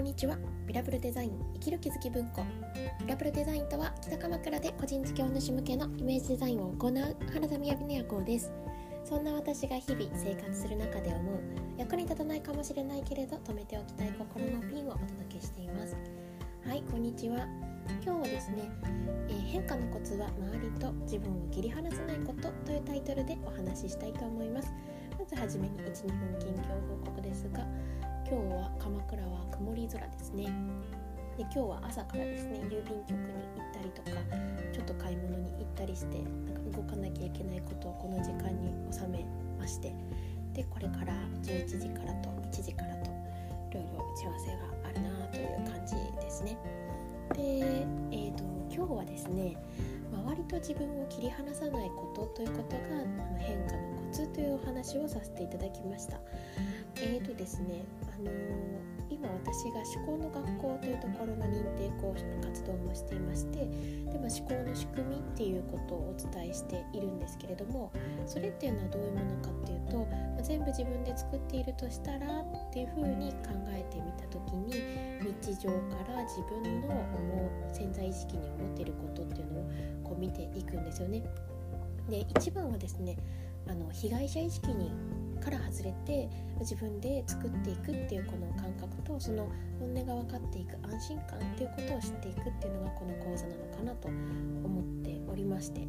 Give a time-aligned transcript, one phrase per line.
[0.00, 0.38] こんにちは。
[0.66, 2.42] ビラブルデザイン生きる気づき文庫。
[3.02, 8.50] ビラブルデザインとは北鎌倉で個人事業主向けのイメージデザインを行う原田雅美子です。
[9.04, 11.40] そんな私が日々生活する中で思う
[11.76, 15.94] 役に立たないかもしれないけれど止めておきたい心のピンをお届けしています。
[16.66, 17.46] はいこんにちは。
[18.02, 18.70] 今日はですね、
[19.28, 24.72] えー、変化のコツは周りと自分を切り離さないことというタイトルでお話ししたいと思います。
[25.18, 27.66] まずはじめに12分近況報告ですが
[28.30, 30.44] 今日は鎌倉は曇り空ですね。
[31.36, 33.26] で今日は朝からですね郵便局に
[33.58, 34.10] 行ったりとか
[34.72, 39.26] ちょっと買い物に行ったりしてなんか動かなきゃいけないことをこの時間に収め
[39.58, 39.92] まして。
[40.54, 46.56] でこれから11時からと1時からといろいろ打ち合わせがあるなという感じですね。
[47.34, 47.40] で、
[48.12, 49.56] えーと、今日はですね
[50.12, 52.82] 周りと自分を切り離さないことということが
[53.38, 56.20] 変化のコツというお話をさせていただきました。
[57.02, 57.82] えーとですね
[58.20, 58.30] の、
[59.10, 67.92] 今私が思考の学校というところの認定講師の活動もしていましてで、まあ、思考の仕組みっていうことをお伝えしているんですけれども
[68.26, 70.06] それっていうのはどういうものかっていうと、
[70.42, 74.72] 全部自分で作っているとしたらっていうふうに考えてみた時に
[75.42, 79.64] 日常から自分の思う潜在意識に思っていることっていうのを
[80.04, 81.22] こう見ていくんですよね。
[82.08, 83.16] で一番はですね
[83.68, 84.90] あの被害者意識に
[85.40, 86.28] から外れて
[86.60, 95.86] 自分で作っていくっていうこの感覚とその本音が分かっていく安心感っていうことを知っていくっていうのがこの講座なのかなと思っておりまして。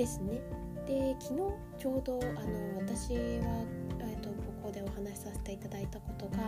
[0.00, 0.40] ですね。
[0.86, 1.40] で昨日
[1.78, 3.64] ちょうどあの私は、
[4.00, 6.38] えーと、ここでお話しさせていただいたことが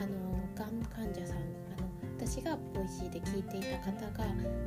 [0.00, 1.73] あのがん患者さん
[2.16, 4.24] 私が Voicy で聞いていた方が、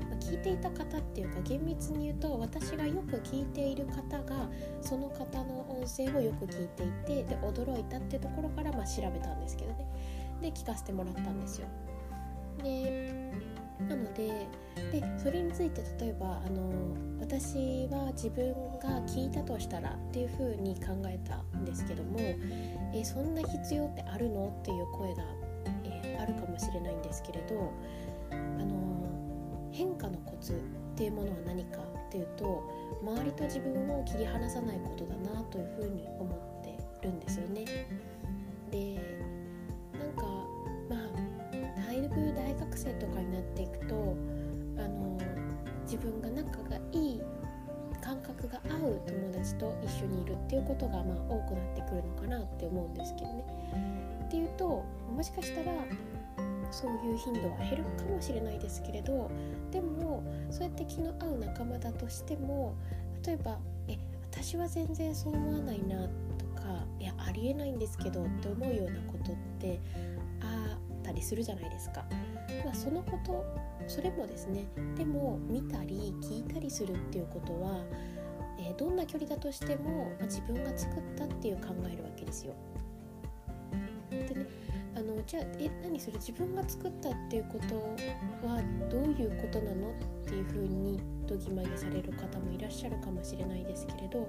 [0.10, 4.50] ま、聞いていた方っていうか厳密に言うと私がよく聞いている方が
[4.82, 9.88] その方の音声をよく聞いていてで驚いたっていうところからま調べたんですけどね
[10.42, 11.68] で聞かせてもらったんですよ。
[12.64, 13.32] で
[13.88, 14.48] なので
[14.92, 16.72] でそれについて例えばあの
[17.20, 24.48] 私は自分が聞いたとしたらっていうふうに考えたんですけどもえそんな必要ってあるの？
[24.62, 25.24] っていう声が
[26.58, 27.72] もしれないんですけれど
[28.32, 30.56] あの変化のコツっ
[30.98, 32.64] ていうものは何かっていうと
[33.04, 36.76] 周りと自分を切り離さないことだなというふうに思って
[37.08, 37.66] るんですよね。
[38.72, 38.96] で
[40.00, 40.24] なんか
[40.90, 44.16] まあだいぶ大学生とかになっていくと
[44.78, 45.18] あの
[45.84, 47.22] 自分が仲がいい
[48.02, 53.44] 感覚が合う友達と一緒にいるっていうことがまあ多くなってくるのかなって思うんですけどね。
[54.26, 54.84] っていうと
[55.16, 55.72] もしかしたら
[56.72, 59.30] そういう頻度は減るかもしれないですけれど
[59.72, 62.76] でもそうやって気の合う仲間だとしても
[63.26, 63.58] 例えば
[63.88, 63.98] 「え
[64.32, 66.08] 私は全然そう思わないな」
[66.38, 69.80] とか「いやありえないんですけど」って思うようなことって
[70.42, 72.06] あったりするじゃないですか。
[72.64, 73.46] まあ、そのこと
[73.88, 74.66] それもですね
[74.98, 77.84] でも見たり聞いたりするっていうことは、
[78.60, 82.54] え、どんな距離だとしても、ま、自分が作ったっていう考えるわけですよ。
[84.12, 84.46] でね
[85.26, 87.76] じゃあえ何それ自分が作ったっていうこと
[88.48, 89.94] はどういうことなのっ
[90.26, 94.28] ていうふうにどぎまぎされる方もいらっしゃるかもしれないですけれど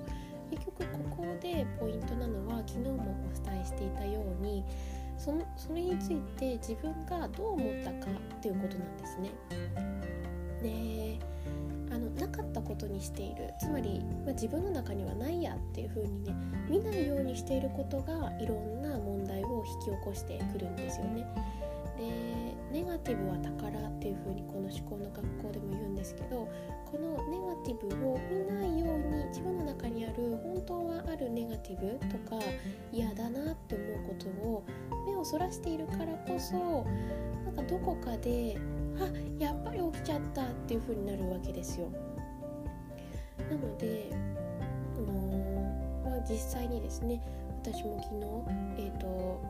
[0.50, 4.64] 結局ここでポイントなのは昨日もお伝えしていたように
[5.18, 9.30] そのそれについて自分がどう思ったかっていうことなんですね。
[10.62, 11.18] で
[12.28, 16.34] なかったことにしているつまり、まあ、自分の中にはないやっていう風にね
[16.68, 21.26] 見ないようにしていることがいろんな問題を引き起こしてくるんですよね。
[21.96, 22.04] で
[22.70, 26.48] ネガティブは宝っていう風にこの思考の学校でも言うんですけど
[26.84, 32.40] このネガティブを見ないように自分の中にある本当はあるネガティブとか
[32.92, 34.64] 嫌だなって思うことを
[35.06, 36.86] 目をそらしているからこそ
[37.44, 38.58] なんかどこかで
[39.00, 41.88] あやっぱり起きちゃったっていう風になるわけですよ。
[43.50, 44.10] なので、
[44.96, 47.20] あのー、実際にですね
[47.62, 49.40] 私も昨日、えーと、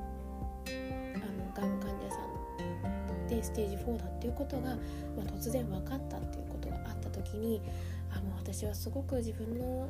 [1.17, 4.77] あのがん患者さんでステージ4だっていうことが、ま
[5.19, 7.61] あ、突然分かったっていうことがあった時に
[8.11, 9.89] あもう私はすごく自分の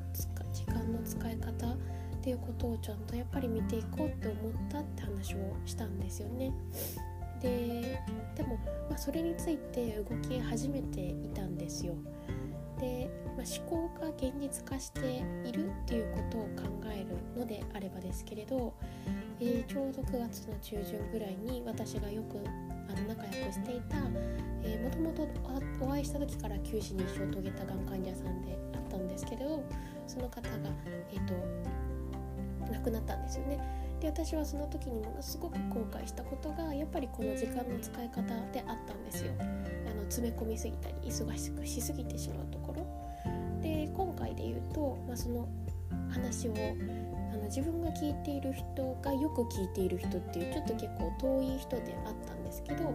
[0.53, 1.77] 時間の使い方っ
[2.21, 6.53] ていうことをちゃんとやっぱり見ていこうって思ったって話をしたんですよね。
[7.41, 8.01] で
[8.35, 8.59] でも、
[8.91, 11.95] まあ、それについて動き始めていたんですよ。
[12.79, 15.01] で、まあ、思考が現実化して
[15.45, 18.73] いるっていうことを考えるのであればですけれど、
[19.41, 22.39] えー、ちょうど9月の中旬ぐらいに私がよく
[22.89, 25.29] あの仲良くしていたもともと
[25.81, 29.63] お会いした時から九死に一生を遂げたがん患者さんであったんですけれど
[30.07, 30.49] その方が、
[31.13, 31.35] えーと、
[32.73, 33.59] 亡くなったんですよね。
[34.01, 38.23] で私はその時にものすごく後悔したことがやっぱりこの時間の使い方
[38.53, 39.43] であったんですよあ
[39.95, 42.68] の詰め込みすぎたり忙しくしすぎてしまうところ
[44.39, 45.49] で言うと、まあ、その
[46.11, 46.55] 話を
[47.33, 52.95] あの自分が聞いている人がよく聞いている人っていうちょっと結構遠い人であったんですけど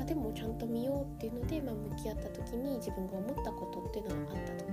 [0.00, 4.64] あでもちゃんと見ようっていうので、まあ、向き合った時に自分が思ったことっていうのがあったと。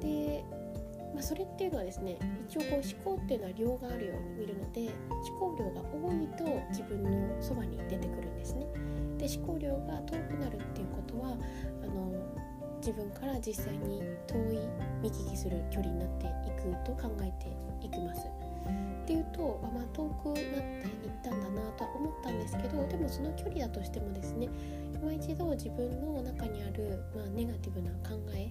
[0.00, 0.44] で、
[1.12, 2.18] まあ、それっていうのはですね
[2.48, 4.90] 一応こう思考っていうのは量があるように見るので
[5.28, 8.66] 思考量が多いと自分のそばに出てくるんですね。
[9.18, 11.02] で思考量が遠くなるっていうこ
[12.84, 14.58] 自分から実際に遠い
[15.00, 17.48] 見聞きする距離になっていくと考えて
[17.80, 18.28] いきます。
[19.04, 20.48] っていうと、まあ、遠くなって
[21.00, 24.48] いったんだなとは思ったんですけどでもその距離だとしてもですね
[25.02, 28.50] 今一度自分の中にある、まあ、ネガティブな考えっ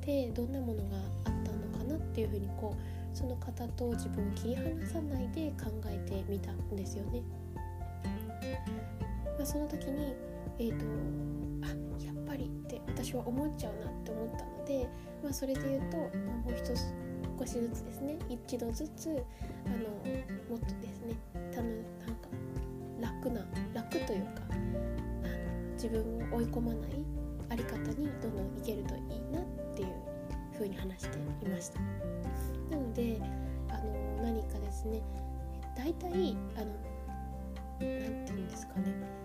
[0.00, 7.22] てどんなものがあったのかなっていうふうにこうその方と自分を切り離さないで考えてみたんですよね。
[9.38, 10.14] まあ、その時に、
[10.58, 10.84] えーと、
[11.62, 11.83] あ
[12.94, 14.88] 私は思っちゃうなって思ったので、
[15.22, 16.94] まあ、それで言うと、まあ、もう一つ
[17.38, 18.16] 少しずつですね。
[18.28, 19.10] 一度ずつ
[19.66, 19.88] あの
[20.48, 21.16] もっとですね
[21.52, 22.28] たのなんか
[23.00, 23.44] 楽な
[23.74, 26.00] 楽というかあの自分
[26.32, 26.90] を追い込まない
[27.50, 29.00] あり方にどんどんいけるといい
[29.32, 29.44] なっ
[29.74, 29.88] ていう
[30.52, 31.80] 風に話していました。
[32.70, 33.20] なので
[33.68, 35.02] あの何かですね
[35.76, 36.66] 大体あの
[37.80, 37.88] 何
[38.24, 39.23] て言うんですかね。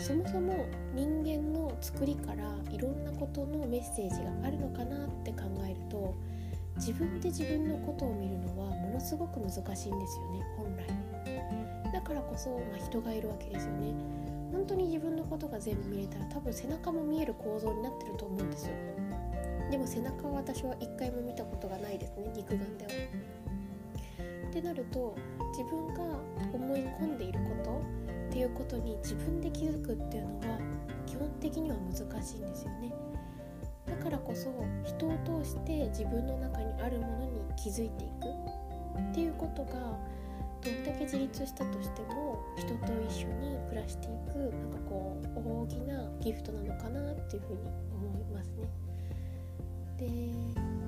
[0.00, 6.14] そもそも人間の作りからいろんなことのメッセージがあるのかなって考えると
[6.76, 11.92] 自分で自分のことを見るのはものすごく難しいんですよね本来。
[11.92, 13.92] だからこそ、まあ、人がいるわけですよね。
[14.52, 18.74] 本当に自分のことが全部見れたら多分背中も見える構造になってると思うんですよ。
[19.70, 22.90] でも背中は私は一回も見たことがないですね肉眼では。
[24.48, 25.14] ってなると
[25.52, 26.02] 自分が
[26.52, 30.58] 思い込んでいることっていうことに自分で気づくっていうのは
[31.04, 32.94] 基本的には難しいんですよね
[33.88, 34.54] だからこそ
[34.84, 39.98] 人を通して自分の中にあるものに気づいていくっていうことが
[40.62, 47.60] どんだけ自立したとしても人と一緒に暮らしていくなんかこう大きなギフトなのかなっていうふうに
[47.92, 48.68] 思いますね。
[49.98, 50.06] で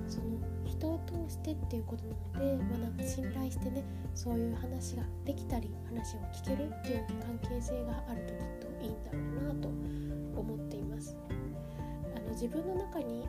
[0.07, 0.52] その
[0.83, 3.83] 人を通してっていうことなので、まあ、なんか信頼してね
[4.13, 9.69] そういう話ができたり話を聞けるっていう関係性があるときっといいんだろうなと
[10.39, 11.15] 思っています。
[12.15, 13.25] あの自分の中に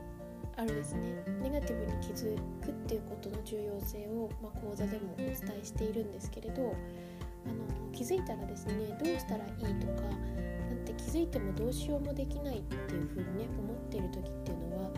[0.56, 14.91] あるですねネガティブに気づくっていうことの重要性を、まあ、講座でもお伝えしているんですけれどあの気づいたらですねどうしたらいいとかなんて気づいてもどうしようもできないっていうふうにね思っている時っていうのは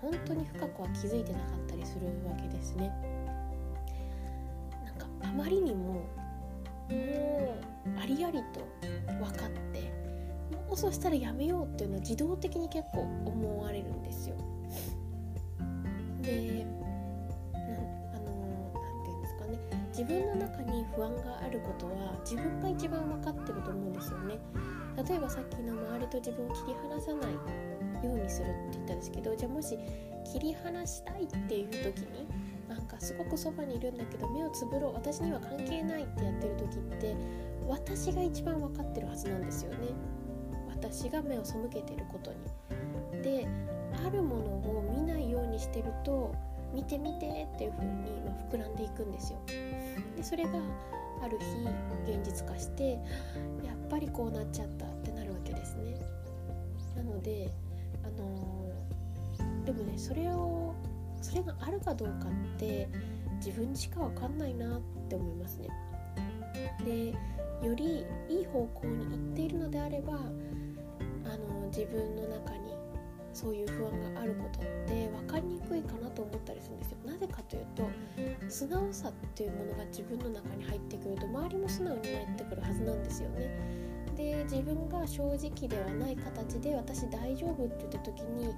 [0.00, 2.88] 本当に深くは気づいてなかったりするわけですね。
[4.84, 6.00] なんかあまりにもも
[6.88, 8.60] うありありと
[9.06, 9.92] 分かって
[10.50, 14.36] もうそしたらやめようっていうのは自動的に結構思われるんですよ。
[16.22, 16.66] で
[17.54, 19.58] あの何て言うんですかね
[19.90, 24.38] 自分の中に不安があることは自分が一番分かってると思うんですよね。
[25.08, 27.32] 例えばさっきの周りと自分を切り離さない
[28.06, 29.78] ようにするって言ったんですけどじゃあもし
[30.32, 32.28] 切り離したいっていう時に
[32.68, 37.16] なんかすごくそばにいるんだけど目をつぶろう私には関係ないってやってる時って
[37.66, 39.88] 私が一番分かってるはずなんですよね。
[40.68, 43.22] 私が目を背けてることに。
[43.22, 43.46] で
[44.06, 46.34] あるものを見ないようにしてると
[46.72, 49.38] 見て見てっていう風にま膨らんでいくんですよ。
[50.16, 50.50] でそれが
[51.22, 52.92] ある日現実化して
[53.64, 55.98] やっぱりこうなっちゃったってなるわけですね。
[56.96, 57.50] なので
[58.02, 60.74] あのー、でもねそれを
[61.20, 62.88] それがあるかどうかって
[63.36, 65.68] 自分しか分かんないなって思いますね。
[66.84, 67.14] で
[67.66, 70.18] よりいい方向に行っているのであればあ
[71.36, 72.74] の自分の中に
[73.32, 76.98] そういう不安があることって分かりにくいかなと思ったりするんですよ。
[77.06, 77.88] なぜかというと
[78.48, 83.89] 素直さっていうものが自分の中に入ってくると周りも素直になってくるはずなんですよね。
[84.16, 88.54] で自分が正直ではない形で私大丈夫って言った時に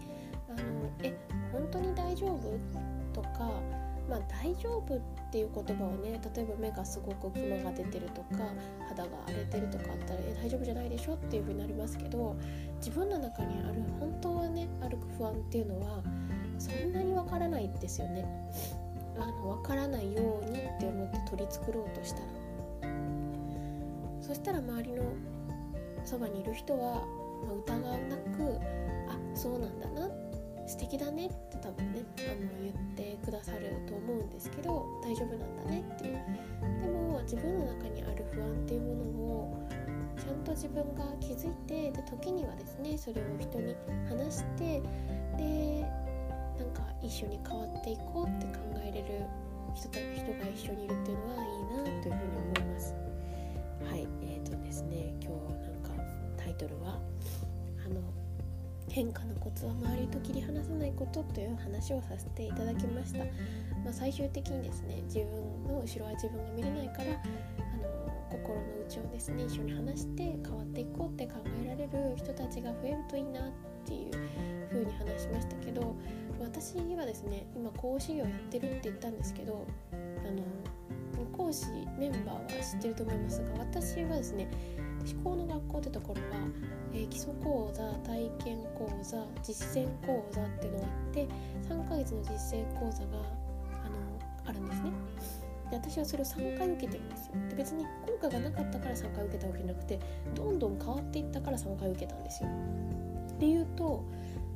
[0.48, 0.58] あの
[1.02, 1.16] え
[1.52, 2.58] 本当に大丈夫？
[3.12, 3.60] とか
[4.10, 8.52] まあ、大丈夫っていう言葉をね例えば目がすごくクマが出てるとか
[8.88, 12.36] 肌が荒れてるとかあったらえ大丈夫じゃないでしょっていう風になりますけど
[12.78, 16.02] 自分の中にある本当はねある不安っていうのは
[16.58, 18.26] そんなにわからないですよね。
[19.18, 22.26] あの分からないようにって思って取り繕ろうとしたら
[24.20, 25.02] そしたら周りの
[26.04, 27.06] そばにいる人は、
[27.46, 28.58] ま、疑わなく
[29.08, 30.08] あそうなんだな
[30.66, 39.68] 素敵だねって多分ねあの言ってくださると思うんですけど大丈夫なんだねっていうでも自分の中にある不安っていうものを
[40.16, 43.74] ちゃんと自分が気づいてで時にはですねそれを人に
[44.08, 44.80] 話して
[45.36, 45.82] で
[46.58, 49.26] なんか一緒に変わっていこうって考えれる
[49.74, 52.94] 人と人が一緒にいるっていうのはいいなというふうに思います。
[53.90, 55.71] はい、えーとですね今日
[56.52, 57.00] イトルは
[57.84, 58.00] あの
[58.88, 73.42] 変化のコツは周りと切り離さないことという話をさせていただきました、まあ、最終的にですね自分の後ろは自分が見れないからあの心の内をですね一緒に話して変わっていこうって考えられる人たちが増えるといいなっ
[73.86, 74.10] ていう
[74.70, 75.96] 風に話しましたけど
[76.40, 79.96] 私はですね今講師業やってるって言ったんですけどあ
[80.30, 80.42] の
[81.32, 81.66] 講師
[81.98, 84.48] メンバーは知ってると思いますが私はですね
[85.10, 86.41] 思考の学校ってところは、
[87.12, 91.28] 基礎講座体験講座実践講座っていうのがあって
[91.68, 93.18] 3ヶ月の実践講座が
[93.84, 94.90] あのあるんですね。
[95.70, 100.00] で私はそれを3回受けてるんですよで別に効果がなかったから3回受けたわけじゃなくて
[100.34, 102.48] どんどん変わっていったから3回受けたんですよ。
[102.48, 104.04] っていうと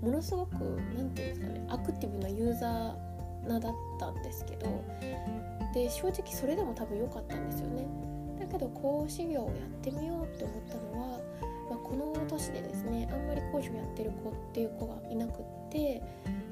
[0.01, 0.55] ものすごく
[0.97, 4.67] 何て言うんですかねアクティブなユーザーなだったんですけど
[5.75, 7.87] で正直それでも多分良かったんですよね。
[8.39, 11.19] だけど講師業をやってみようって思ったのは、
[11.87, 16.03] この年でですねあんまり講師をやってる子っていう子がいなくって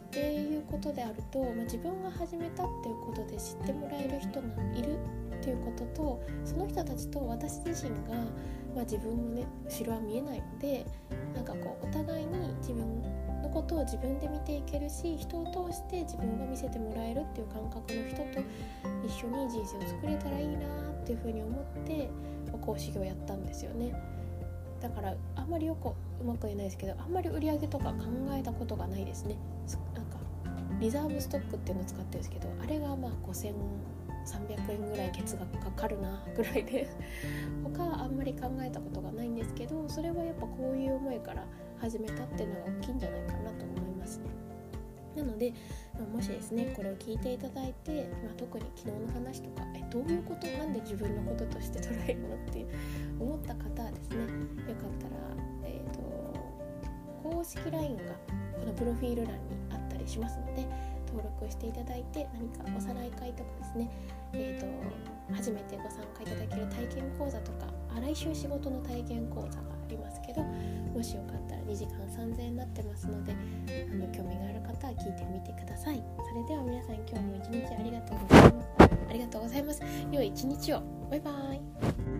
[0.08, 4.96] っていうことであると、まあ、自分が始めたっていうことで知ってもらえる人がいる
[5.34, 8.14] っていうこととその人たちと私自身が、
[8.74, 10.86] まあ、自分のね後ろは見えないので
[11.34, 13.02] なんかこうお互いに自分
[13.42, 18.46] のことを自分で見ていけるし人を通して自分が見せてもらえるっていう感覚の人と
[19.04, 20.66] 一緒に人生を作れたらいいな
[21.02, 22.08] っていうふうに思って
[22.60, 24.13] 講師業やったんですよね。
[24.80, 25.88] だからあんまりよく
[26.20, 29.36] うまく言えないですけどあんまり売り上げとか考えたことがないですね
[29.94, 30.18] なんか
[30.80, 36.88] リザーブストックっていうのを使ってるんですけどあれがまあ5300円ぐらい月額かかるなぐらいで
[37.64, 41.44] 他はあんまり考えたことがないんですけどそれはやっぱこういう思いから
[41.80, 44.24] 始めたっていうのが大きいんじゃないかなと思いますね。
[45.16, 45.52] なので、
[45.98, 52.66] ま、もしですねこれを聞いていただいて、まあ、特に昨日の話とかえどういうことなんで自分のこととして捉えるのって
[53.20, 55.14] 思った方はですねよかったら、
[55.64, 56.00] えーと、
[57.22, 58.02] 公式 LINE が
[58.58, 59.40] このプロフィール欄に
[59.70, 60.66] あったりしますので
[61.14, 63.88] 登録していただいて何かおさらい会とかですね、
[64.32, 64.66] えーと、
[65.34, 67.66] 初めてご参加いただける体験講座とか
[68.00, 76.02] 来週仕事の体験講座がありますけどもしよかったら2時間3000円になってますのであの興味がある方は聞いてみてください。
[76.28, 78.94] それでは皆さん今日も一日ありがとうございます。
[79.08, 79.82] ありがとうございます。
[80.10, 80.82] 良い一日を。
[81.10, 82.13] バイバーイ。